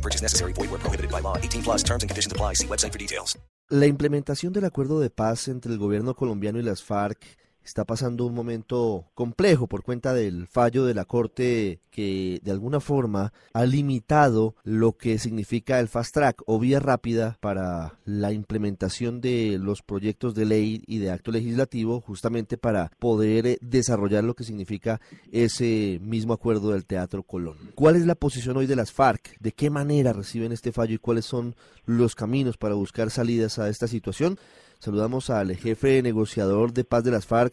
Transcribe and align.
No 0.00 0.02
purchase 0.02 0.22
necessary. 0.22 0.52
Void 0.54 0.70
where 0.70 0.80
prohibited 0.80 1.10
by 1.10 1.20
law. 1.20 1.36
18 1.36 1.62
plus 1.62 1.82
terms 1.82 2.02
and 2.02 2.08
conditions 2.08 2.32
apply. 2.32 2.54
See 2.54 2.66
website 2.66 2.92
for 2.92 2.98
details. 2.98 3.38
La 3.68 3.86
implementación 3.86 4.52
del 4.52 4.64
acuerdo 4.64 4.98
de 4.98 5.10
paz 5.10 5.46
entre 5.46 5.72
el 5.72 5.78
gobierno 5.78 6.16
colombiano 6.16 6.58
y 6.58 6.62
las 6.62 6.82
FARC 6.82 7.18
está 7.64 7.84
pasando 7.84 8.26
un 8.26 8.34
momento 8.34 9.06
complejo 9.14 9.66
por 9.66 9.82
cuenta 9.82 10.14
del 10.14 10.46
fallo 10.46 10.84
de 10.84 10.94
la 10.94 11.04
Corte 11.04 11.80
que 11.90 12.40
de 12.42 12.50
alguna 12.50 12.80
forma 12.80 13.32
ha 13.52 13.64
limitado 13.64 14.54
lo 14.64 14.96
que 14.96 15.18
significa 15.18 15.80
el 15.80 15.88
fast 15.88 16.14
track 16.14 16.42
o 16.46 16.58
vía 16.58 16.80
rápida 16.80 17.36
para 17.40 17.98
la 18.04 18.32
implementación 18.32 19.20
de 19.20 19.58
los 19.60 19.82
proyectos 19.82 20.34
de 20.34 20.44
ley 20.44 20.82
y 20.86 20.98
de 20.98 21.10
acto 21.10 21.30
legislativo 21.30 22.00
justamente 22.00 22.56
para 22.56 22.90
poder 22.98 23.46
eh, 23.46 23.58
desarrollar 23.60 24.24
lo 24.24 24.34
que 24.34 24.44
significa 24.44 25.00
ese 25.32 25.98
mismo 26.02 26.32
acuerdo 26.32 26.70
del 26.70 26.86
Teatro 26.86 27.22
Colón. 27.22 27.56
¿Cuál 27.74 27.96
es 27.96 28.06
la 28.06 28.14
posición 28.14 28.56
hoy 28.56 28.66
de 28.66 28.76
las 28.76 28.92
FARC? 28.92 29.38
¿De 29.40 29.52
qué 29.52 29.70
manera 29.70 30.12
reciben 30.12 30.52
este 30.52 30.72
fallo 30.72 30.94
y 30.94 30.98
cuáles 30.98 31.24
son 31.24 31.54
los 31.84 32.14
caminos 32.14 32.56
para 32.56 32.74
buscar 32.74 33.10
salidas 33.10 33.58
a 33.58 33.68
esta 33.68 33.88
situación? 33.88 34.38
Saludamos 34.80 35.28
al 35.28 35.54
jefe 35.56 36.00
negociador 36.00 36.72
de 36.72 36.84
paz 36.84 37.04
de 37.04 37.10
las 37.10 37.26
FARC, 37.26 37.52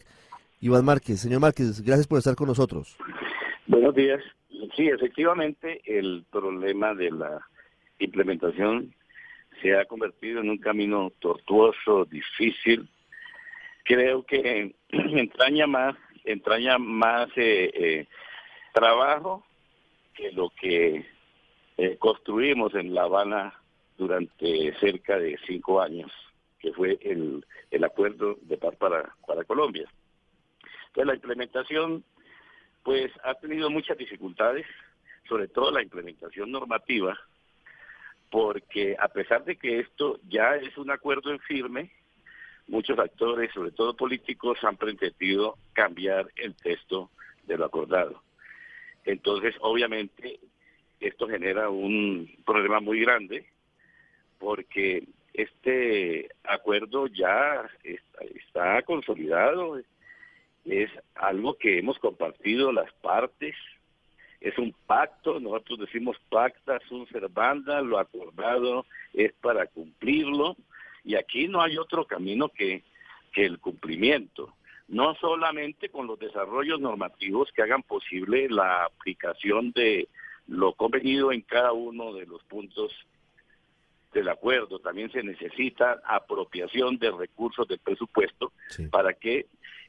Iván 0.62 0.86
Márquez. 0.86 1.20
Señor 1.20 1.40
Márquez, 1.40 1.82
gracias 1.82 2.06
por 2.06 2.16
estar 2.16 2.34
con 2.34 2.48
nosotros. 2.48 2.96
Buenos 3.66 3.94
días. 3.94 4.22
Sí, 4.74 4.88
efectivamente, 4.88 5.82
el 5.84 6.24
problema 6.32 6.94
de 6.94 7.10
la 7.10 7.46
implementación 7.98 8.94
se 9.60 9.76
ha 9.76 9.84
convertido 9.84 10.40
en 10.40 10.48
un 10.48 10.56
camino 10.56 11.12
tortuoso, 11.18 12.06
difícil. 12.06 12.88
Creo 13.84 14.22
que 14.22 14.74
entraña 14.88 15.66
más, 15.66 15.96
entraña 16.24 16.78
más 16.78 17.28
eh, 17.36 17.70
eh, 17.74 18.06
trabajo 18.72 19.44
que 20.14 20.32
lo 20.32 20.48
que 20.58 21.04
eh, 21.76 21.96
construimos 21.98 22.74
en 22.74 22.94
La 22.94 23.02
Habana 23.02 23.52
durante 23.98 24.72
cerca 24.80 25.18
de 25.18 25.38
cinco 25.46 25.82
años 25.82 26.10
que 26.58 26.72
fue 26.72 26.98
el, 27.02 27.44
el 27.70 27.84
acuerdo 27.84 28.36
de 28.42 28.56
paz 28.56 28.76
para, 28.76 29.14
para 29.26 29.44
Colombia. 29.44 29.88
Entonces 30.88 31.06
la 31.06 31.14
implementación 31.14 32.04
pues 32.82 33.12
ha 33.22 33.34
tenido 33.34 33.70
muchas 33.70 33.98
dificultades, 33.98 34.66
sobre 35.28 35.48
todo 35.48 35.70
la 35.70 35.82
implementación 35.82 36.50
normativa, 36.50 37.18
porque 38.30 38.96
a 38.98 39.08
pesar 39.08 39.44
de 39.44 39.56
que 39.56 39.80
esto 39.80 40.18
ya 40.28 40.56
es 40.56 40.76
un 40.78 40.90
acuerdo 40.90 41.30
en 41.30 41.38
firme, 41.40 41.90
muchos 42.66 42.98
actores, 42.98 43.52
sobre 43.52 43.72
todo 43.72 43.96
políticos, 43.96 44.58
han 44.62 44.76
pretendido 44.76 45.56
cambiar 45.72 46.30
el 46.36 46.54
texto 46.54 47.10
de 47.44 47.56
lo 47.56 47.64
acordado. 47.64 48.22
Entonces, 49.04 49.54
obviamente, 49.60 50.38
esto 51.00 51.28
genera 51.28 51.70
un 51.70 52.28
problema 52.44 52.80
muy 52.80 53.00
grande, 53.00 53.46
porque 54.38 55.06
este 55.38 56.28
acuerdo 56.42 57.06
ya 57.06 57.70
está, 57.84 58.82
consolidado, 58.82 59.78
es 60.64 60.90
algo 61.14 61.54
que 61.54 61.78
hemos 61.78 61.96
compartido 62.00 62.72
las 62.72 62.92
partes, 62.94 63.54
es 64.40 64.58
un 64.58 64.74
pacto, 64.86 65.38
nosotros 65.38 65.78
decimos 65.78 66.16
pacta 66.28 66.80
sunt 66.88 67.08
servanda, 67.10 67.80
lo 67.82 67.98
acordado 68.00 68.84
es 69.14 69.32
para 69.34 69.66
cumplirlo, 69.66 70.56
y 71.04 71.14
aquí 71.14 71.46
no 71.46 71.62
hay 71.62 71.78
otro 71.78 72.04
camino 72.04 72.48
que, 72.48 72.82
que 73.32 73.46
el 73.46 73.60
cumplimiento, 73.60 74.52
no 74.88 75.14
solamente 75.14 75.88
con 75.88 76.08
los 76.08 76.18
desarrollos 76.18 76.80
normativos 76.80 77.52
que 77.52 77.62
hagan 77.62 77.84
posible 77.84 78.48
la 78.48 78.86
aplicación 78.86 79.70
de 79.70 80.08
lo 80.48 80.72
convenido 80.72 81.30
en 81.30 81.42
cada 81.42 81.72
uno 81.72 82.12
de 82.12 82.26
los 82.26 82.42
puntos 82.44 82.92
del 84.18 84.28
acuerdo, 84.28 84.78
también 84.78 85.10
se 85.10 85.22
necesita 85.22 86.00
apropiación 86.04 86.98
de 86.98 87.10
recursos 87.10 87.66
del 87.68 87.78
presupuesto 87.78 88.52
para 88.90 89.14
que 89.14 89.46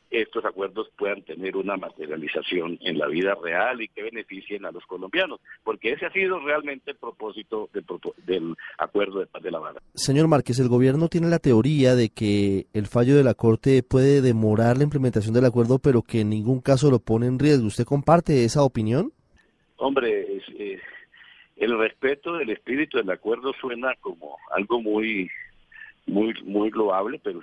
estos 0.10 0.44
acuerdos 0.44 0.90
puedan 0.98 1.22
tener 1.22 1.56
una 1.56 1.78
materialización 1.78 2.80
en 2.82 2.98
la 2.98 3.08
vida 3.08 3.36
real 3.36 3.82
y 3.82 3.88
que 3.90 4.04
beneficien 4.04 4.66
a 4.66 4.72
los 4.72 4.86
colombianos, 4.86 5.40
porque 5.64 5.92
ese 5.92 6.08
ha 6.08 6.12
sido 6.12 6.40
realmente 6.40 6.92
el 6.92 6.98
propósito 6.98 7.70
del, 7.74 7.86
del 8.26 8.56
acuerdo 8.78 9.20
de 9.20 9.28
paz 9.28 9.44
de 9.44 9.52
La 9.52 9.60
Habana. 9.60 9.80
Señor 9.94 10.28
Márquez, 10.28 10.60
el 10.60 10.68
gobierno 10.68 11.10
tiene 11.10 11.28
la 11.28 11.40
teoría 11.40 11.96
de 11.96 12.10
que 12.10 12.66
el 12.74 12.88
fallo 12.88 13.16
de 13.16 13.24
la 13.24 13.36
Corte 13.36 13.84
puede 13.84 14.22
demorar 14.22 14.78
la 14.78 14.84
implementación 14.84 15.34
del 15.34 15.46
acuerdo, 15.46 15.80
pero 15.80 16.02
que 16.02 16.22
en 16.22 16.30
ningún 16.30 16.62
caso 16.62 16.90
lo 16.90 17.00
pone 17.00 17.28
en 17.28 17.38
riesgo. 17.38 17.68
¿Usted 17.68 17.86
comparte 17.86 18.46
esa 18.46 18.64
opinión? 18.64 19.14
Hombre, 19.78 20.39
el 21.60 21.78
respeto 21.78 22.38
del 22.38 22.50
espíritu 22.50 22.98
del 22.98 23.12
acuerdo 23.12 23.54
suena 23.54 23.94
como 24.00 24.38
algo 24.52 24.82
muy 24.82 25.30
muy 26.08 26.34
muy 26.44 26.72
loable, 26.72 27.20
pero 27.22 27.42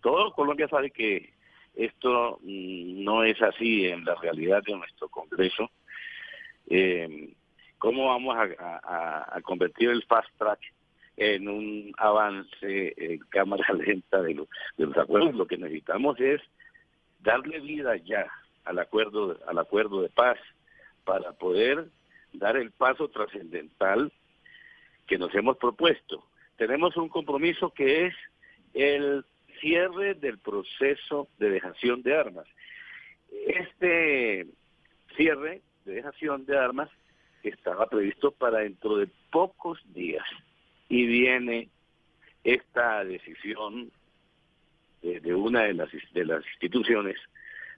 todo 0.00 0.32
Colombia 0.32 0.66
sabe 0.68 0.90
que 0.90 1.32
esto 1.74 2.38
mm, 2.42 3.04
no 3.04 3.22
es 3.22 3.40
así 3.42 3.86
en 3.86 4.04
la 4.04 4.14
realidad 4.16 4.62
de 4.66 4.74
nuestro 4.74 5.08
Congreso. 5.08 5.70
Eh, 6.68 7.34
¿Cómo 7.78 8.06
vamos 8.06 8.36
a, 8.36 9.40
convertir 9.42 9.90
el 9.90 10.02
fast 10.04 10.28
track 10.36 10.58
en 11.16 11.48
un 11.48 11.92
avance 11.96 12.94
en 12.96 13.18
cámara 13.28 13.72
lenta 13.74 14.20
de, 14.22 14.34
de 14.76 14.86
los 14.86 14.96
acuerdos? 14.96 15.34
Lo 15.34 15.46
que 15.46 15.58
necesitamos 15.58 16.18
es 16.18 16.40
darle 17.20 17.60
vida 17.60 17.96
ya 17.96 18.26
al 18.64 18.78
acuerdo 18.78 19.38
al 19.46 19.58
acuerdo 19.58 20.02
de 20.02 20.08
paz 20.08 20.38
para 21.04 21.32
poder 21.32 21.88
dar 22.38 22.56
el 22.56 22.70
paso 22.70 23.08
trascendental 23.08 24.12
que 25.06 25.18
nos 25.18 25.34
hemos 25.34 25.56
propuesto. 25.56 26.24
Tenemos 26.56 26.96
un 26.96 27.08
compromiso 27.08 27.70
que 27.70 28.06
es 28.06 28.14
el 28.74 29.24
cierre 29.60 30.14
del 30.14 30.38
proceso 30.38 31.28
de 31.38 31.50
dejación 31.50 32.02
de 32.02 32.16
armas. 32.16 32.46
Este 33.46 34.46
cierre 35.16 35.62
de 35.84 35.94
dejación 35.94 36.44
de 36.46 36.58
armas 36.58 36.90
estaba 37.42 37.86
previsto 37.86 38.30
para 38.30 38.58
dentro 38.58 38.96
de 38.96 39.08
pocos 39.30 39.80
días 39.92 40.26
y 40.88 41.06
viene 41.06 41.68
esta 42.44 43.04
decisión 43.04 43.90
de, 45.02 45.34
una 45.34 45.64
de 45.64 45.74
las, 45.74 45.90
de 46.12 46.24
las 46.24 46.44
instituciones 46.46 47.16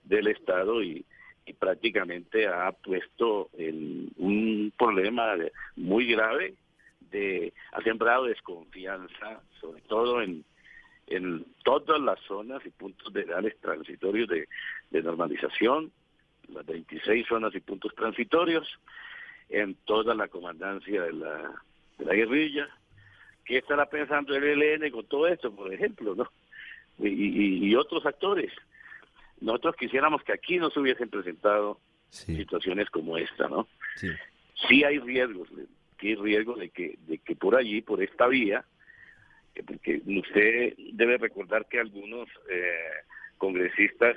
del 0.03 0.27
Estado 0.27 0.81
y 0.81 1.05
y 1.45 1.53
prácticamente 1.53 2.47
ha 2.47 2.71
puesto 2.71 3.49
en 3.57 4.11
un 4.17 4.71
problema 4.77 5.35
muy 5.75 6.05
grave 6.05 6.53
de 7.11 7.53
ha 7.71 7.81
sembrado 7.81 8.25
desconfianza 8.25 9.41
sobre 9.59 9.81
todo 9.81 10.21
en 10.21 10.43
en 11.07 11.45
todas 11.63 11.99
las 11.99 12.19
zonas 12.21 12.65
y 12.65 12.69
puntos 12.69 13.13
legales 13.13 13.57
transitorios 13.59 14.29
de, 14.29 14.47
de 14.91 15.03
normalización, 15.03 15.91
las 16.47 16.65
26 16.65 17.27
zonas 17.27 17.53
y 17.53 17.59
puntos 17.59 17.93
transitorios, 17.95 18.67
en 19.49 19.75
toda 19.85 20.15
la 20.15 20.29
comandancia 20.29 21.03
de 21.03 21.13
la, 21.13 21.51
de 21.97 22.05
la 22.05 22.13
guerrilla. 22.13 22.69
¿Qué 23.43 23.57
estará 23.57 23.87
pensando 23.87 24.33
el 24.33 24.43
ELN 24.43 24.89
con 24.91 25.05
todo 25.05 25.27
esto, 25.27 25.53
por 25.53 25.73
ejemplo, 25.73 26.15
no? 26.15 26.31
Y, 26.99 27.67
y 27.67 27.75
otros 27.75 28.05
actores 28.05 28.53
nosotros 29.41 29.75
quisiéramos 29.75 30.23
que 30.23 30.33
aquí 30.33 30.57
no 30.57 30.69
se 30.69 30.79
hubiesen 30.79 31.09
presentado 31.09 31.79
situaciones 32.09 32.89
como 32.89 33.17
esta, 33.17 33.47
¿no? 33.47 33.67
Sí. 33.95 34.09
sí 34.67 34.83
hay 34.83 34.99
riesgos, 34.99 35.49
sí 35.99 36.09
hay 36.09 36.15
riesgos 36.15 36.59
de 36.59 36.69
que, 36.69 36.97
de 37.07 37.17
que 37.17 37.35
por 37.35 37.55
allí, 37.55 37.81
por 37.81 38.01
esta 38.03 38.27
vía, 38.27 38.63
eh, 39.55 39.63
porque 39.65 40.01
usted 40.05 40.75
debe 40.93 41.17
recordar 41.17 41.67
que 41.67 41.79
algunos 41.79 42.29
eh, 42.49 43.03
congresistas 43.37 44.15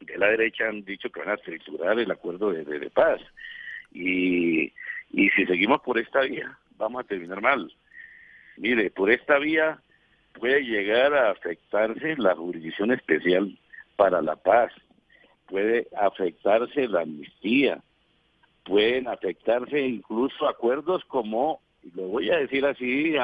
de 0.00 0.18
la 0.18 0.28
derecha 0.28 0.68
han 0.68 0.84
dicho 0.84 1.10
que 1.10 1.20
van 1.20 1.30
a 1.30 1.36
triturar 1.36 1.98
el 1.98 2.10
acuerdo 2.10 2.52
de, 2.52 2.64
de, 2.64 2.90
paz. 2.90 3.20
Y, 3.92 4.72
y 5.12 5.30
si 5.30 5.46
seguimos 5.46 5.80
por 5.82 5.98
esta 5.98 6.22
vía, 6.22 6.58
vamos 6.76 7.04
a 7.04 7.06
terminar 7.06 7.40
mal. 7.40 7.72
Mire, 8.56 8.90
por 8.90 9.10
esta 9.10 9.38
vía 9.38 9.78
puede 10.32 10.62
llegar 10.62 11.14
a 11.14 11.30
afectarse 11.30 12.16
la 12.16 12.34
jurisdicción 12.34 12.92
especial 12.92 13.56
para 13.96 14.22
la 14.22 14.36
paz, 14.36 14.72
puede 15.46 15.88
afectarse 15.96 16.88
la 16.88 17.02
amnistía, 17.02 17.82
pueden 18.64 19.08
afectarse 19.08 19.80
incluso 19.80 20.48
acuerdos 20.48 21.04
como, 21.06 21.60
lo 21.94 22.08
voy 22.08 22.30
a 22.30 22.38
decir 22.38 22.64
así, 22.64 23.14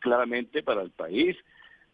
claramente 0.00 0.62
para 0.62 0.82
el 0.82 0.90
país 0.90 1.36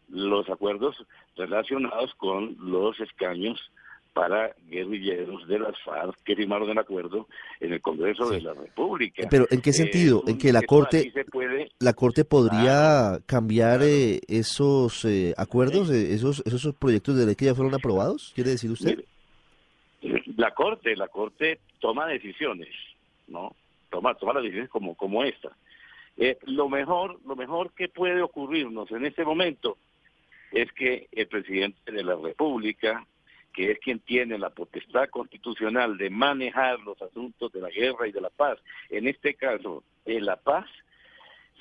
los 0.09 0.49
acuerdos 0.49 0.95
relacionados 1.35 2.13
con 2.15 2.55
los 2.59 2.99
escaños 2.99 3.71
para 4.15 4.55
guerrilleros 4.69 5.45
de 5.49 5.59
las 5.59 5.77
FARC 5.83 6.15
que 6.23 6.37
firmaron 6.37 6.69
el 6.69 6.77
acuerdo 6.77 7.27
en 7.59 7.73
el 7.73 7.81
Congreso 7.81 8.29
de 8.29 8.39
la 8.39 8.53
República. 8.53 9.27
Pero 9.29 9.45
¿en 9.51 9.61
qué 9.61 9.73
sentido? 9.73 10.19
Eh, 10.25 10.31
¿En 10.31 10.37
que 10.37 10.53
la 10.53 10.61
Corte 10.61 11.11
puede- 11.29 11.69
la 11.79 11.91
Corte 11.93 12.23
podría 12.23 13.19
cambiar 13.25 13.79
claro. 13.79 13.91
eh, 13.93 14.21
esos 14.29 15.03
eh, 15.03 15.33
acuerdos, 15.35 15.91
eh, 15.91 16.13
esos 16.13 16.41
esos 16.45 16.73
proyectos 16.75 17.17
de 17.17 17.25
ley 17.25 17.35
que 17.35 17.43
ya 17.43 17.55
fueron 17.55 17.75
aprobados? 17.75 18.31
¿Quiere 18.33 18.51
decir 18.51 18.71
usted? 18.71 19.03
La 20.37 20.51
Corte, 20.53 20.95
la 20.95 21.09
Corte 21.09 21.59
toma 21.79 22.07
decisiones, 22.07 22.69
¿no? 23.27 23.53
Toma, 23.89 24.13
toma 24.15 24.33
las 24.35 24.43
decisiones 24.43 24.69
como, 24.69 24.95
como 24.95 25.25
esta. 25.25 25.49
Eh, 26.15 26.37
lo 26.45 26.69
mejor, 26.69 27.19
lo 27.27 27.35
mejor 27.35 27.71
que 27.73 27.89
puede 27.89 28.21
ocurrirnos 28.21 28.89
en 28.91 29.05
este 29.05 29.25
momento 29.25 29.77
es 30.53 30.71
que 30.71 31.09
el 31.11 31.27
presidente 31.27 31.91
de 31.91 32.01
la 32.03 32.15
República, 32.15 33.05
que 33.55 33.71
es 33.71 33.79
quien 33.79 33.99
tiene 33.99 34.37
la 34.37 34.49
potestad 34.49 35.07
constitucional 35.09 35.97
de 35.97 36.09
manejar 36.09 36.79
los 36.81 37.01
asuntos 37.01 37.51
de 37.53 37.61
la 37.61 37.69
guerra 37.69 38.05
y 38.07 38.11
de 38.11 38.19
la 38.21 38.29
paz, 38.29 38.59
en 38.89 39.07
este 39.07 39.33
caso 39.35 39.83
de 40.05 40.19
la 40.19 40.35
paz, 40.35 40.65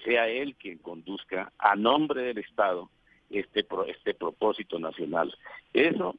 sea 0.04 0.28
él 0.28 0.56
quien 0.56 0.78
conduzca 0.78 1.52
a 1.58 1.76
nombre 1.76 2.22
del 2.22 2.38
Estado 2.38 2.90
este 3.30 3.62
pro- 3.64 3.86
este 3.86 4.12
propósito 4.14 4.78
nacional. 4.78 5.34
Eso 5.72 6.16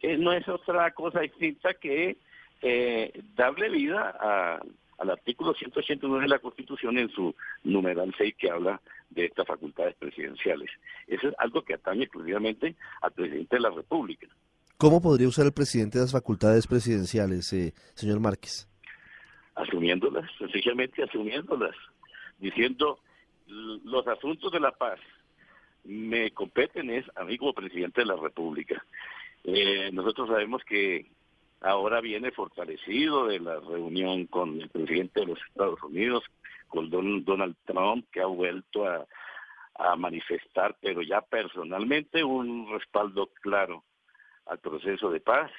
eh, 0.00 0.16
no 0.18 0.32
es 0.32 0.46
otra 0.48 0.90
cosa 0.92 1.20
distinta 1.20 1.74
que 1.74 2.18
eh, 2.62 3.22
darle 3.34 3.68
vida 3.70 4.60
al 4.98 5.10
artículo 5.10 5.54
189 5.54 6.22
de 6.24 6.28
la 6.28 6.38
Constitución 6.38 6.98
en 6.98 7.08
su 7.10 7.34
numeral 7.64 8.14
6 8.16 8.34
que 8.38 8.50
habla 8.50 8.80
de 9.10 9.24
estas 9.26 9.46
facultades 9.46 9.94
presidenciales. 9.96 10.70
Eso 11.06 11.28
es 11.28 11.34
algo 11.38 11.62
que 11.62 11.74
atañe 11.74 12.04
exclusivamente 12.04 12.76
al 13.00 13.12
presidente 13.12 13.56
de 13.56 13.60
la 13.62 13.70
República. 13.70 14.26
¿Cómo 14.78 15.00
podría 15.00 15.28
usar 15.28 15.46
el 15.46 15.52
presidente 15.52 15.98
las 15.98 16.12
facultades 16.12 16.66
presidenciales, 16.66 17.52
eh, 17.52 17.72
señor 17.94 18.20
Márquez? 18.20 18.68
asumiéndolas, 19.54 20.30
sencillamente 20.38 21.02
asumiéndolas, 21.02 21.74
diciendo 22.38 22.98
"L- 23.48 23.80
los 23.84 24.06
asuntos 24.06 24.52
de 24.52 24.60
la 24.60 24.70
paz 24.72 25.00
me 25.84 26.30
competen 26.32 26.90
es 26.90 27.06
a 27.16 27.24
mí 27.24 27.38
como 27.38 27.54
presidente 27.54 28.02
de 28.02 28.06
la 28.06 28.16
República. 28.16 28.84
Eh, 29.44 29.88
nosotros 29.92 30.28
sabemos 30.28 30.62
que 30.64 31.06
ahora 31.62 32.02
viene 32.02 32.32
fortalecido 32.32 33.28
de 33.28 33.40
la 33.40 33.58
reunión 33.60 34.26
con 34.26 34.60
el 34.60 34.68
presidente 34.68 35.20
de 35.20 35.26
los 35.26 35.38
Estados 35.48 35.82
Unidos, 35.84 36.22
con 36.68 36.90
Don- 36.90 37.24
Donald 37.24 37.56
Trump, 37.64 38.06
que 38.12 38.20
ha 38.20 38.26
vuelto 38.26 38.84
a 38.86 39.96
manifestar, 39.96 40.76
pero 40.82 41.00
ya 41.00 41.22
personalmente, 41.22 42.22
un 42.24 42.68
respaldo 42.70 43.30
claro 43.40 43.84
al 44.46 44.58
proceso 44.58 45.10
de 45.10 45.20
paz. 45.20 45.50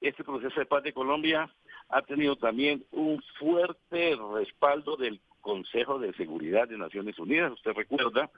Este 0.00 0.24
proceso 0.24 0.58
de 0.58 0.66
paz 0.66 0.82
de 0.82 0.92
Colombia 0.92 1.48
ha 1.88 2.02
tenido 2.02 2.36
también 2.36 2.84
un 2.92 3.22
fuerte 3.38 4.16
respaldo 4.34 4.96
del 4.96 5.20
Consejo 5.40 5.98
de 5.98 6.12
Seguridad 6.14 6.68
de 6.68 6.78
Naciones 6.78 7.18
Unidas. 7.18 7.52
Usted 7.52 7.72
recuerda 7.72 8.30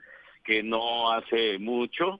que 0.43 0.63
no 0.63 1.11
hace 1.11 1.57
mucho 1.57 2.19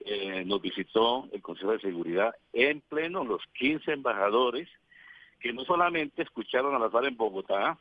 eh, 0.00 0.44
nos 0.46 0.62
visitó 0.62 1.28
el 1.32 1.42
Consejo 1.42 1.72
de 1.72 1.80
Seguridad 1.80 2.34
en 2.52 2.80
pleno 2.82 3.24
los 3.24 3.42
15 3.54 3.92
embajadores 3.92 4.68
que 5.40 5.52
no 5.52 5.64
solamente 5.64 6.22
escucharon 6.22 6.74
a 6.74 6.78
la 6.78 6.90
FARC 6.90 7.08
en 7.08 7.16
Bogotá, 7.16 7.78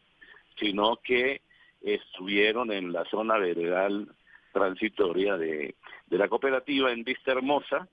sino 0.59 0.97
que 0.97 1.41
estuvieron 1.81 2.71
en 2.71 2.91
la 2.91 3.05
zona 3.05 3.37
veredal 3.37 4.07
transitoria 4.51 5.37
de, 5.37 5.75
de 6.07 6.17
la 6.17 6.27
cooperativa 6.27 6.91
en 6.91 7.03
Vista 7.03 7.31
Hermosa 7.31 7.87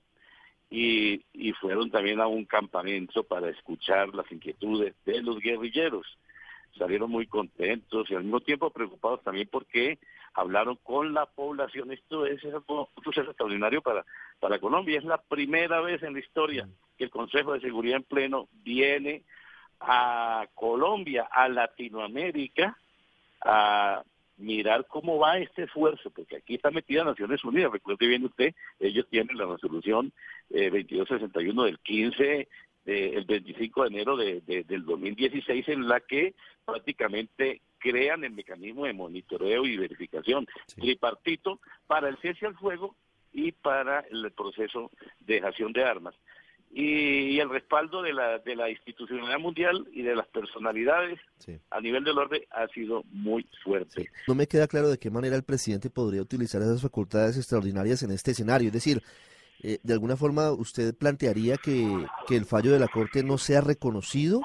y, 0.69 1.23
y 1.33 1.51
fueron 1.53 1.91
también 1.91 2.19
a 2.19 2.27
un 2.27 2.45
campamento 2.45 3.23
para 3.23 3.49
escuchar 3.49 4.09
las 4.13 4.31
inquietudes 4.31 4.95
de 5.05 5.21
los 5.21 5.39
guerrilleros. 5.39 6.05
Salieron 6.77 7.09
muy 7.09 7.27
contentos 7.27 8.09
y 8.09 8.15
al 8.15 8.23
mismo 8.23 8.41
tiempo 8.41 8.69
preocupados 8.69 9.23
también 9.23 9.47
porque 9.49 9.97
hablaron 10.33 10.77
con 10.83 11.13
la 11.13 11.25
población. 11.25 11.91
Esto 11.91 12.25
es 12.25 12.43
algo 12.45 12.89
un 12.95 13.03
suceso 13.03 13.29
extraordinario 13.29 13.81
para, 13.81 14.05
para 14.39 14.59
Colombia. 14.59 14.97
Es 14.97 15.05
la 15.05 15.17
primera 15.17 15.79
vez 15.81 16.03
en 16.03 16.13
la 16.13 16.19
historia 16.19 16.67
que 16.97 17.05
el 17.05 17.09
Consejo 17.09 17.53
de 17.53 17.61
Seguridad 17.61 17.97
en 17.97 18.03
pleno 18.03 18.49
viene 18.51 19.23
a 19.79 20.47
Colombia, 20.53 21.27
a 21.31 21.47
Latinoamérica, 21.47 22.77
a 23.41 24.03
mirar 24.37 24.85
cómo 24.87 25.17
va 25.17 25.37
este 25.37 25.63
esfuerzo, 25.63 26.09
porque 26.11 26.37
aquí 26.37 26.55
está 26.55 26.69
metida 26.71 27.03
Naciones 27.03 27.43
Unidas, 27.43 27.71
recuerde 27.71 28.07
bien 28.07 28.25
usted, 28.25 28.53
ellos 28.79 29.05
tienen 29.09 29.37
la 29.37 29.45
resolución 29.45 30.11
eh, 30.49 30.69
2261 30.69 31.63
del 31.63 31.79
15, 31.79 32.47
de- 32.85 33.09
el 33.15 33.25
25 33.25 33.81
de 33.83 33.87
enero 33.87 34.17
de, 34.17 34.41
de- 34.41 34.63
del 34.63 34.85
2016, 34.85 35.67
en 35.69 35.87
la 35.87 35.99
que 36.01 36.33
prácticamente 36.65 37.61
crean 37.79 38.23
el 38.23 38.31
mecanismo 38.31 38.85
de 38.85 38.93
monitoreo 38.93 39.65
y 39.65 39.77
verificación 39.77 40.45
tripartito 40.75 41.59
para 41.87 42.09
el 42.09 42.17
cese 42.17 42.45
al 42.47 42.55
fuego 42.55 42.95
y 43.31 43.51
para 43.51 43.99
el 44.11 44.31
proceso 44.31 44.91
de 45.19 45.35
dejación 45.35 45.71
de 45.73 45.83
armas 45.83 46.15
y, 46.77 47.35
y 47.35 47.39
el 47.39 47.49
respaldo 47.49 48.01
de 48.01 48.11
la, 48.11 48.37
de 48.39 48.53
la 48.55 48.69
institucionalidad 48.69 49.39
mundial 49.39 49.87
y 49.93 50.01
de 50.01 50.13
las 50.13 50.27
personalidades 50.27 51.19
Sí. 51.39 51.57
a 51.71 51.79
nivel 51.79 52.03
del 52.03 52.17
orden 52.17 52.41
ha 52.51 52.67
sido 52.67 53.03
muy 53.11 53.47
fuerte. 53.63 54.09
No 54.27 54.35
me 54.35 54.45
queda 54.47 54.67
claro 54.67 54.89
de 54.89 54.97
qué 54.97 55.09
manera 55.09 55.35
el 55.37 55.43
presidente 55.43 55.89
podría 55.89 56.21
utilizar 56.21 56.61
esas 56.61 56.81
facultades 56.81 57.37
extraordinarias 57.37 58.03
en 58.03 58.11
este 58.11 58.31
escenario. 58.31 58.67
Es 58.67 58.73
decir, 58.73 59.01
eh, 59.63 59.79
de 59.83 59.93
alguna 59.93 60.17
forma 60.17 60.51
usted 60.51 60.93
plantearía 60.95 61.55
que, 61.57 62.05
que 62.27 62.35
el 62.35 62.43
fallo 62.45 62.71
de 62.73 62.79
la 62.79 62.89
Corte 62.89 63.23
no 63.23 63.37
sea 63.37 63.61
reconocido 63.61 64.41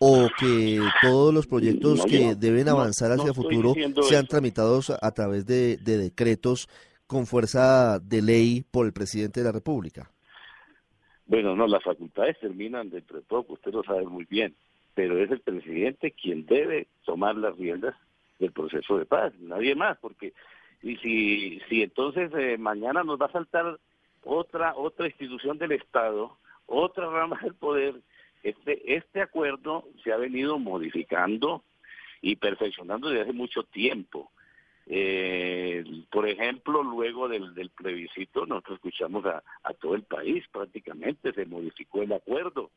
o 0.00 0.28
que 0.38 0.80
todos 1.02 1.32
los 1.32 1.46
proyectos 1.46 1.98
No, 1.98 2.04
que 2.06 2.34
deben 2.34 2.66
no- 2.66 2.72
avanzar 2.72 3.08
no 3.10 3.14
hacia 3.22 3.30
estoy 3.30 3.44
futuro 3.56 3.74
sean 4.02 4.24
eso. 4.24 4.28
tramitados 4.30 4.90
a 4.90 5.10
través 5.12 5.46
de, 5.46 5.76
de 5.76 5.96
decretos 5.98 6.68
con 7.06 7.26
fuerza 7.26 7.98
de 8.00 8.20
ley 8.22 8.64
por 8.70 8.84
el 8.86 8.92
presidente 8.92 9.40
de 9.40 9.44
la 9.46 9.52
República. 9.52 10.10
Bueno, 11.28 11.54
no, 11.54 11.66
las 11.66 11.84
facultades 11.84 12.40
terminan 12.40 12.88
dentro 12.88 13.18
de 13.18 13.22
poco, 13.22 13.52
usted 13.52 13.72
lo 13.72 13.82
sabe 13.84 14.04
muy 14.04 14.24
bien, 14.24 14.56
pero 14.94 15.22
es 15.22 15.30
el 15.30 15.40
presidente 15.40 16.12
quien 16.12 16.46
debe 16.46 16.88
tomar 17.04 17.36
las 17.36 17.56
riendas 17.56 17.94
del 18.38 18.50
proceso 18.50 18.98
de 18.98 19.04
paz, 19.04 19.34
nadie 19.38 19.74
más, 19.74 19.98
porque 19.98 20.32
y 20.82 20.96
si, 20.96 21.60
si 21.68 21.82
entonces 21.82 22.30
eh, 22.34 22.56
mañana 22.56 23.04
nos 23.04 23.20
va 23.20 23.26
a 23.26 23.32
saltar 23.32 23.78
otra 24.22 24.74
otra 24.74 25.06
institución 25.06 25.58
del 25.58 25.72
Estado, 25.72 26.38
otra 26.66 27.06
rama 27.10 27.38
del 27.42 27.54
poder, 27.54 27.96
este 28.42 28.94
este 28.96 29.20
acuerdo 29.20 29.84
se 30.02 30.12
ha 30.12 30.16
venido 30.16 30.58
modificando 30.58 31.62
y 32.22 32.36
perfeccionando 32.36 33.10
desde 33.10 33.22
hace 33.22 33.32
mucho 33.32 33.64
tiempo. 33.64 34.30
Eh, 34.90 35.84
por 36.10 36.26
ejemplo, 36.26 36.82
luego 36.82 37.28
del, 37.28 37.54
del 37.54 37.68
plebiscito, 37.68 38.46
nosotros 38.46 38.76
escuchamos 38.76 39.24
a, 39.26 39.42
a 39.62 39.74
todo 39.74 39.94
el 39.94 40.02
país 40.04 40.44
prácticamente, 40.50 41.32
se 41.34 41.44
modificó 41.44 42.02
el 42.02 42.12
acuerdo. 42.12 42.70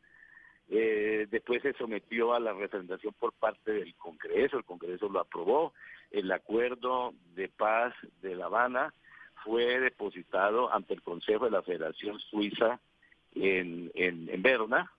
Eh, 0.69 1.27
después 1.29 1.61
se 1.61 1.73
sometió 1.73 2.33
a 2.33 2.39
la 2.39 2.53
representación 2.53 3.13
por 3.17 3.31
parte 3.33 3.71
del 3.71 3.95
Congreso, 3.95 4.57
el 4.57 4.65
Congreso 4.65 5.09
lo 5.09 5.19
aprobó, 5.19 5.73
el 6.11 6.31
acuerdo 6.31 7.13
de 7.33 7.47
paz 7.47 7.93
de 8.21 8.35
La 8.35 8.45
Habana 8.45 8.93
fue 9.43 9.79
depositado 9.79 10.71
ante 10.73 10.93
el 10.93 11.01
Consejo 11.01 11.45
de 11.45 11.51
la 11.51 11.61
Federación 11.61 12.19
Suiza 12.19 12.79
en, 13.35 13.91
en, 13.95 14.29
en 14.29 14.41
Berna 14.41 14.91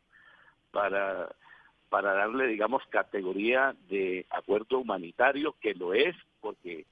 para, 0.70 1.34
para 1.90 2.14
darle, 2.14 2.46
digamos, 2.46 2.82
categoría 2.88 3.76
de 3.88 4.26
acuerdo 4.30 4.78
humanitario, 4.78 5.54
que 5.60 5.74
lo 5.74 5.94
es, 5.94 6.16
porque 6.40 6.86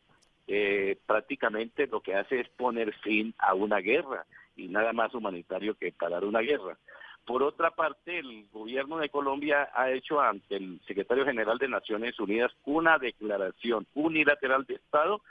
eh, 0.52 0.96
prácticamente 1.06 1.86
lo 1.86 2.00
que 2.00 2.16
hace 2.16 2.40
es 2.40 2.48
poner 2.48 2.92
fin 3.04 3.32
a 3.38 3.54
una 3.54 3.78
guerra 3.78 4.26
y 4.56 4.66
nada 4.66 4.92
más 4.92 5.14
humanitario 5.14 5.76
que 5.76 5.92
parar 5.92 6.24
una 6.24 6.40
guerra. 6.40 6.76
Por 7.24 7.44
otra 7.44 7.70
parte, 7.70 8.18
el 8.18 8.48
gobierno 8.52 8.98
de 8.98 9.10
Colombia 9.10 9.70
ha 9.72 9.92
hecho 9.92 10.20
ante 10.20 10.56
el 10.56 10.80
secretario 10.88 11.24
general 11.24 11.58
de 11.58 11.68
Naciones 11.68 12.18
Unidas 12.18 12.50
una 12.64 12.98
declaración 12.98 13.86
unilateral 13.94 14.64
de 14.64 14.74
Estado 14.74 15.22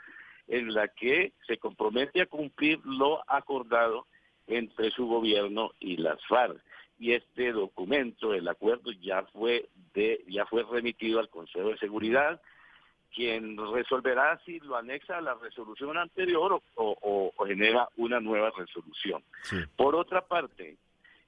en 0.48 0.72
la 0.72 0.88
que 0.88 1.34
se 1.46 1.58
compromete 1.58 2.22
a 2.22 2.26
cumplir 2.26 2.80
lo 2.86 3.22
acordado 3.30 4.06
entre 4.46 4.90
su 4.90 5.06
gobierno 5.06 5.72
y 5.80 5.98
las 5.98 6.18
FARC. 6.28 6.58
Y 6.98 7.12
este 7.12 7.52
documento, 7.52 8.32
el 8.32 8.48
acuerdo, 8.48 8.90
ya 8.92 9.24
fue 9.34 9.68
de, 9.92 10.24
ya 10.28 10.46
fue 10.46 10.62
remitido 10.62 11.20
al 11.20 11.28
Consejo 11.28 11.68
de 11.68 11.76
Seguridad, 11.76 12.40
quien 13.14 13.56
resolverá 13.72 14.38
si 14.44 14.58
lo 14.60 14.76
anexa 14.76 15.18
a 15.18 15.20
la 15.20 15.34
resolución 15.34 15.96
anterior 15.98 16.52
o, 16.52 16.62
o- 16.76 17.32
o 17.36 17.44
genera 17.46 17.88
una 17.96 18.20
nueva 18.20 18.50
resolución. 18.56 19.22
Sí. 19.42 19.56
Por 19.76 19.94
otra 19.94 20.22
parte, 20.26 20.76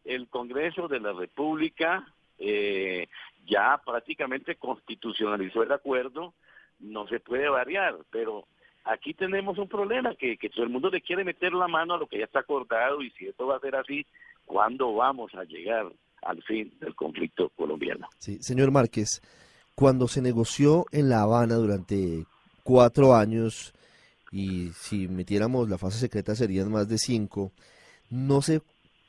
el 0.04 0.28
Congreso 0.28 0.88
de 0.88 1.00
la 1.00 1.12
República 1.12 2.06
eh, 2.38 3.08
ya 3.46 3.80
prácticamente 3.84 4.56
constitucionalizó 4.56 5.62
el 5.62 5.72
acuerdo, 5.72 6.34
no 6.80 7.06
se 7.08 7.20
puede 7.20 7.48
variar, 7.48 7.96
pero 8.10 8.46
aquí 8.84 9.14
tenemos 9.14 9.58
un 9.58 9.68
problema, 9.68 10.14
que, 10.16 10.36
que 10.36 10.50
todo 10.50 10.64
el 10.64 10.70
mundo 10.70 10.90
le 10.90 11.00
quiere 11.00 11.24
meter 11.24 11.52
la 11.52 11.68
mano 11.68 11.94
a 11.94 11.98
lo 11.98 12.06
que 12.06 12.18
ya 12.18 12.24
está 12.24 12.40
acordado 12.40 13.02
y 13.02 13.10
si 13.12 13.26
esto 13.28 13.46
va 13.46 13.56
a 13.56 13.60
ser 13.60 13.76
así, 13.76 14.04
¿cuándo 14.44 14.92
vamos 14.94 15.32
a 15.34 15.44
llegar 15.44 15.86
al 16.22 16.42
fin 16.42 16.72
del 16.80 16.94
conflicto 16.96 17.50
colombiano? 17.50 18.08
Sí, 18.18 18.38
señor 18.42 18.70
Márquez, 18.72 19.20
cuando 19.74 20.08
se 20.08 20.22
negoció 20.22 20.86
en 20.92 21.08
La 21.08 21.22
Habana 21.22 21.56
durante 21.56 22.26
cuatro 22.62 23.14
años, 23.14 23.72
y 24.30 24.70
si 24.80 25.08
metiéramos 25.08 25.68
la 25.68 25.78
fase 25.78 25.98
secreta 25.98 26.34
serían 26.34 26.70
más 26.70 26.88
de 26.88 26.98
cinco, 26.98 27.52
¿no 28.10 28.42
se 28.42 28.62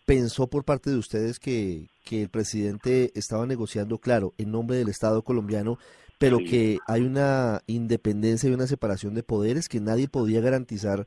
pensó 0.06 0.48
por 0.48 0.66
parte 0.66 0.90
de 0.90 0.98
ustedes 0.98 1.40
que, 1.40 1.88
que 2.04 2.24
el 2.24 2.30
presidente 2.30 3.12
estaba 3.16 3.46
negociando, 3.46 3.98
claro, 4.00 4.34
en 4.38 4.52
nombre 4.52 4.78
del 4.78 4.90
Estado 4.90 5.22
colombiano, 5.24 5.78
pero 6.20 6.38
que 6.38 6.80
hay 6.88 7.02
una 7.02 7.64
independencia 7.68 8.50
y 8.50 8.54
una 8.54 8.68
separación 8.68 9.14
de 9.14 9.24
poderes 9.24 9.68
que 9.68 9.82
nadie 9.82 10.08
podía 10.08 10.40
garantizar 10.40 11.06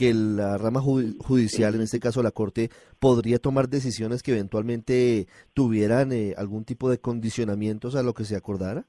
que 0.00 0.14
la 0.14 0.56
rama 0.56 0.80
judicial, 0.80 1.74
en 1.74 1.82
este 1.82 2.00
caso 2.00 2.22
la 2.22 2.30
Corte, 2.30 2.70
podría 2.98 3.38
tomar 3.38 3.68
decisiones 3.68 4.22
que 4.22 4.30
eventualmente 4.30 5.26
tuvieran 5.52 6.10
eh, 6.12 6.32
algún 6.38 6.64
tipo 6.64 6.88
de 6.88 6.98
condicionamientos 6.98 7.94
a 7.96 8.02
lo 8.02 8.14
que 8.14 8.24
se 8.24 8.34
acordara? 8.34 8.86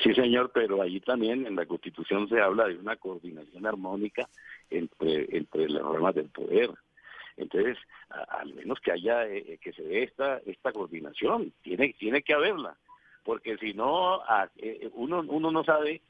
Sí, 0.00 0.14
señor, 0.14 0.52
pero 0.54 0.80
allí 0.80 1.00
también 1.00 1.44
en 1.44 1.56
la 1.56 1.66
Constitución 1.66 2.28
se 2.28 2.40
habla 2.40 2.68
de 2.68 2.76
una 2.76 2.94
coordinación 2.94 3.66
armónica 3.66 4.28
entre, 4.70 5.36
entre 5.36 5.68
las 5.68 5.82
ramas 5.82 6.14
del 6.14 6.28
poder. 6.28 6.70
Entonces, 7.36 7.76
al 8.28 8.54
menos 8.54 8.78
que 8.78 8.92
haya, 8.92 9.26
eh, 9.26 9.58
que 9.60 9.72
se 9.72 9.82
dé 9.82 10.04
esta, 10.04 10.38
esta 10.46 10.70
coordinación, 10.70 11.52
tiene, 11.62 11.96
tiene 11.98 12.22
que 12.22 12.34
haberla, 12.34 12.76
porque 13.24 13.56
si 13.56 13.74
no, 13.74 14.20
eh, 14.56 14.88
uno, 14.94 15.24
uno 15.26 15.50
no 15.50 15.64
sabe, 15.64 16.00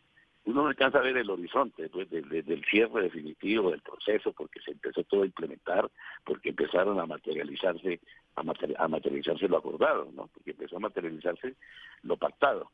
uno 0.46 0.62
no 0.62 0.68
alcanza 0.68 0.98
a 0.98 1.02
ver 1.02 1.16
el 1.16 1.30
horizonte 1.30 1.82
después 1.82 2.08
del 2.10 2.64
cierre 2.70 3.02
definitivo 3.02 3.70
del 3.70 3.80
proceso, 3.80 4.32
porque 4.32 4.60
se 4.60 4.72
empezó 4.72 5.02
todo 5.04 5.22
a 5.22 5.26
implementar, 5.26 5.90
porque 6.24 6.50
empezaron 6.50 7.00
a 7.00 7.06
materializarse, 7.06 8.00
a, 8.36 8.42
a 8.78 8.88
materializarse 8.88 9.48
lo 9.48 9.56
acordado, 9.56 10.10
¿no? 10.12 10.28
Porque 10.28 10.50
empezó 10.50 10.76
a 10.76 10.80
materializarse 10.80 11.54
lo 12.02 12.16
pactado. 12.16 12.70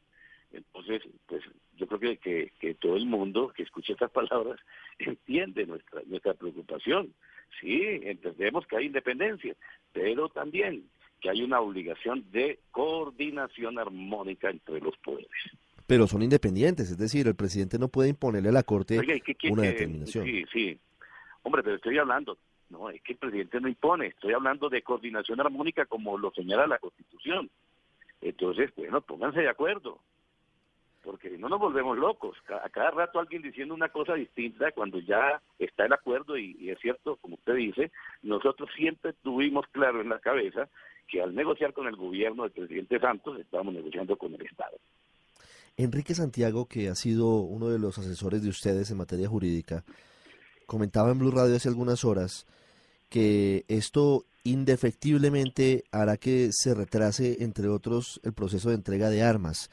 Entonces, 0.53 1.03
pues 1.27 1.45
yo 1.77 1.87
creo 1.87 2.01
que, 2.19 2.53
que, 2.59 2.75
todo 2.75 2.97
el 2.97 3.07
mundo 3.07 3.53
que 3.55 3.63
escuche 3.63 3.93
estas 3.93 4.11
palabras 4.11 4.59
entiende 4.99 5.67
nuestra, 5.67 6.03
nuestra 6.07 6.35
preocupación. 6.35 7.15
Sí, 7.61 7.83
entendemos 8.03 8.67
que 8.67 8.77
hay 8.77 8.87
independencia, 8.87 9.55
pero 9.93 10.29
también 10.29 10.89
que 11.21 11.31
hay 11.31 11.43
una 11.43 11.61
obligación 11.61 12.25
de 12.31 12.61
coordinación 12.71 13.79
armónica 13.79 14.51
entre 14.51 14.81
los 14.81 14.97
poderes. 14.99 15.31
Pero 15.91 16.07
son 16.07 16.23
independientes, 16.23 16.89
es 16.89 16.97
decir, 16.97 17.27
el 17.27 17.35
presidente 17.35 17.77
no 17.77 17.89
puede 17.89 18.11
imponerle 18.11 18.51
a 18.51 18.53
la 18.53 18.63
Corte 18.63 19.01
una 19.51 19.63
determinación. 19.63 20.25
Sí, 20.25 20.45
sí. 20.53 20.79
Hombre, 21.43 21.65
pero 21.65 21.75
estoy 21.75 21.99
hablando, 21.99 22.39
no, 22.69 22.91
es 22.91 23.03
que 23.03 23.15
el 23.15 23.19
presidente 23.19 23.61
no 23.61 23.67
impone, 23.67 24.07
estoy 24.07 24.33
hablando 24.33 24.69
de 24.69 24.83
coordinación 24.83 25.41
armónica 25.41 25.87
como 25.87 26.17
lo 26.17 26.31
señala 26.31 26.69
la 26.69 26.79
Constitución. 26.79 27.51
Entonces, 28.21 28.71
bueno, 28.77 29.01
pónganse 29.01 29.41
de 29.41 29.49
acuerdo 29.49 29.99
porque 31.03 31.31
no 31.37 31.49
nos 31.49 31.59
volvemos 31.59 31.99
locos. 31.99 32.37
A 32.63 32.69
cada 32.69 32.93
rato 32.93 33.19
alguien 33.19 33.43
diciendo 33.43 33.75
una 33.75 33.89
cosa 33.89 34.15
distinta 34.15 34.71
cuando 34.71 35.01
ya 35.01 35.43
está 35.59 35.87
el 35.87 35.93
acuerdo 35.93 36.39
y, 36.39 36.71
es 36.71 36.79
cierto, 36.79 37.17
como 37.17 37.35
usted 37.35 37.55
dice, 37.57 37.91
nosotros 38.23 38.71
siempre 38.77 39.13
tuvimos 39.25 39.67
claro 39.73 40.01
en 40.01 40.09
la 40.09 40.21
cabeza 40.21 40.69
que 41.09 41.21
al 41.21 41.35
negociar 41.35 41.73
con 41.73 41.89
el 41.89 41.97
gobierno 41.97 42.45
del 42.45 42.53
presidente 42.53 43.01
Santos 43.01 43.41
estábamos 43.41 43.75
negociando 43.75 44.17
con 44.17 44.33
el 44.35 44.43
Estado. 44.43 44.77
Enrique 45.85 46.15
Santiago, 46.15 46.67
que 46.67 46.89
ha 46.89 46.95
sido 46.95 47.41
uno 47.41 47.69
de 47.69 47.79
los 47.79 47.99
asesores 47.99 48.43
de 48.43 48.49
ustedes 48.49 48.91
en 48.91 48.99
materia 48.99 49.29
jurídica, 49.29 49.85
comentaba 50.67 51.11
en 51.11 51.19
Blue 51.19 51.31
Radio 51.31 51.57
hace 51.57 51.69
algunas 51.69 52.05
horas 52.05 52.47
que 53.09 53.65
esto 53.69 54.25
indefectiblemente 54.45 55.85
hará 55.91 56.17
que 56.17 56.51
se 56.53 56.75
retrase, 56.75 57.43
entre 57.43 57.69
otros, 57.69 58.21
el 58.25 58.33
proceso 58.33 58.71
de 58.71 58.77
entrega 58.77 59.11
de 59.11 59.23
armas 59.23 59.71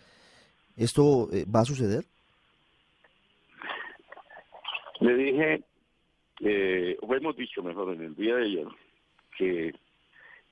¿Esto 0.78 1.28
eh, 1.34 1.46
va 1.54 1.62
a 1.62 1.66
suceder? 1.66 2.04
Le 5.00 5.16
dije, 5.16 5.64
eh, 6.42 6.98
o 7.02 7.16
hemos 7.16 7.36
dicho 7.36 7.64
mejor 7.64 7.96
en 7.96 8.04
el 8.04 8.16
día 8.16 8.36
de 8.36 8.44
ayer, 8.44 8.68
que 9.38 9.74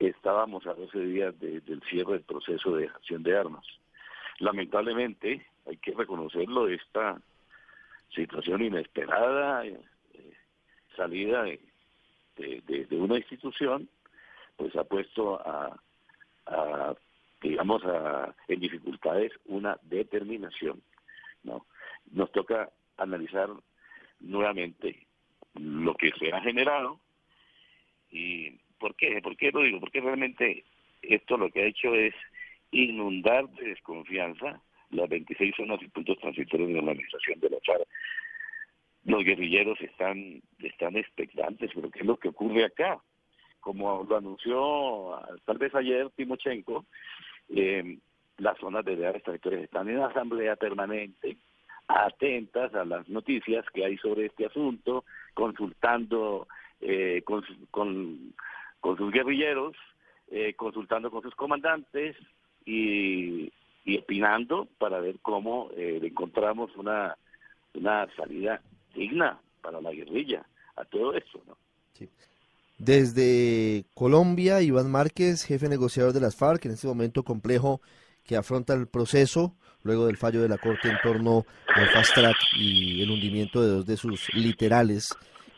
estábamos 0.00 0.66
a 0.66 0.74
12 0.74 0.98
días 0.98 1.38
del 1.38 1.80
cierre 1.88 2.14
del 2.14 2.22
proceso 2.22 2.74
de 2.74 2.86
acción 2.86 3.22
de 3.22 3.38
armas. 3.38 3.64
Lamentablemente, 4.38 5.46
hay 5.66 5.76
que 5.78 5.92
reconocerlo, 5.92 6.68
esta 6.68 7.20
situación 8.14 8.62
inesperada, 8.62 9.64
eh, 9.66 9.80
salida 10.94 11.44
de, 12.36 12.86
una 12.90 13.16
institución, 13.16 13.88
pues 14.56 14.74
ha 14.76 14.84
puesto 14.84 15.40
a, 15.40 15.80
a 16.46 16.94
digamos, 17.40 17.84
a, 17.84 18.34
en 18.48 18.60
dificultades 18.60 19.32
una 19.46 19.78
determinación. 19.82 20.82
¿no? 21.42 21.66
Nos 22.12 22.30
toca 22.32 22.70
analizar 22.96 23.48
nuevamente 24.20 25.06
lo 25.54 25.94
que 25.94 26.10
se 26.18 26.32
ha 26.32 26.40
generado 26.40 27.00
y 28.10 28.50
¿por 28.78 28.94
qué? 28.96 29.20
¿Por 29.22 29.36
qué 29.36 29.50
lo 29.50 29.62
digo? 29.62 29.80
Porque 29.80 30.00
realmente 30.00 30.64
esto 31.02 31.36
lo 31.36 31.50
que 31.50 31.62
ha 31.62 31.66
hecho 31.66 31.94
es 31.94 32.14
inundar 32.84 33.48
de 33.50 33.68
desconfianza 33.70 34.60
las 34.90 35.08
26 35.08 35.54
zonas 35.56 35.82
y 35.82 35.88
puntos 35.88 36.18
transitorios 36.18 36.68
de 36.68 36.74
la 36.74 36.90
organización 36.90 37.40
de 37.40 37.50
la 37.50 37.58
FARC. 37.64 37.86
Los 39.04 39.24
guerrilleros 39.24 39.80
están, 39.80 40.42
están 40.58 40.96
expectantes, 40.96 41.70
pero 41.74 41.90
¿qué 41.90 42.00
es 42.00 42.06
lo 42.06 42.16
que 42.16 42.28
ocurre 42.28 42.64
acá? 42.64 42.98
Como 43.60 44.04
lo 44.08 44.16
anunció 44.16 45.20
tal 45.44 45.58
vez 45.58 45.74
ayer 45.74 46.10
Timochenko, 46.10 46.84
eh, 47.48 47.98
las 48.38 48.58
zonas 48.58 48.84
de 48.84 48.96
reales 48.96 49.22
territorios 49.22 49.64
están 49.64 49.88
en 49.88 50.00
asamblea 50.00 50.56
permanente, 50.56 51.36
atentas 51.88 52.74
a 52.74 52.84
las 52.84 53.08
noticias 53.08 53.64
que 53.72 53.84
hay 53.84 53.96
sobre 53.98 54.26
este 54.26 54.46
asunto, 54.46 55.04
consultando 55.34 56.48
eh, 56.80 57.22
con, 57.24 57.42
con, 57.70 58.96
sus 58.96 59.12
guerrilleros, 59.12 59.76
eh, 60.28 60.54
consultando 60.54 61.10
con 61.10 61.22
sus 61.22 61.34
comandantes 61.34 62.16
y, 62.66 63.50
y 63.84 63.98
opinando 63.98 64.68
para 64.78 65.00
ver 65.00 65.16
cómo 65.22 65.70
eh, 65.76 66.00
encontramos 66.02 66.76
una, 66.76 67.16
una 67.74 68.06
salida 68.16 68.60
digna 68.94 69.40
para 69.62 69.80
la 69.80 69.92
guerrilla 69.92 70.44
a 70.76 70.84
todo 70.84 71.14
esto, 71.14 71.40
¿no? 71.46 71.56
Desde 72.78 73.86
Colombia, 73.94 74.60
Iván 74.60 74.90
Márquez, 74.90 75.44
jefe 75.44 75.66
negociador 75.70 76.12
de 76.12 76.20
las 76.20 76.36
FARC, 76.36 76.66
en 76.66 76.72
este 76.72 76.86
momento 76.86 77.22
complejo 77.22 77.80
que 78.22 78.36
afronta 78.36 78.74
el 78.74 78.86
proceso 78.86 79.54
luego 79.82 80.06
del 80.06 80.18
fallo 80.18 80.42
de 80.42 80.48
la 80.48 80.58
Corte 80.58 80.90
en 80.90 80.98
torno 81.02 81.46
al 81.74 81.88
fast 81.88 82.12
track 82.14 82.36
y 82.58 83.00
el 83.00 83.10
hundimiento 83.10 83.62
de 83.62 83.68
dos 83.68 83.86
de 83.86 83.96
sus 83.96 84.28
literales 84.34 85.08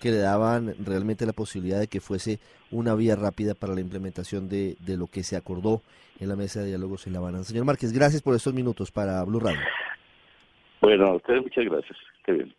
que 0.01 0.11
le 0.11 0.19
daban 0.19 0.75
realmente 0.85 1.27
la 1.27 1.33
posibilidad 1.33 1.79
de 1.79 1.89
que 1.89 2.01
fuese 2.01 2.39
una 2.71 2.95
vía 2.95 3.17
rápida 3.17 3.55
para 3.55 3.75
la 3.75 3.81
implementación 3.81 4.49
de, 4.49 4.77
de 4.81 4.97
lo 4.97 5.07
que 5.07 5.23
se 5.23 5.37
acordó 5.37 5.83
en 6.21 6.29
la 6.29 6.37
mesa 6.37 6.61
de 6.61 6.69
diálogos 6.69 7.07
en 7.07 7.13
La 7.13 7.19
Habana. 7.21 7.43
Señor 7.43 7.65
Márquez, 7.65 7.93
gracias 7.93 8.23
por 8.23 8.35
estos 8.35 8.55
minutos 8.55 8.91
para 8.91 9.23
Blue 9.25 9.41
Radio. 9.41 9.61
Bueno, 10.81 11.07
a 11.07 11.17
ustedes 11.17 11.43
muchas 11.43 11.65
gracias. 11.65 11.99
Qué 12.25 12.33
bien. 12.33 12.55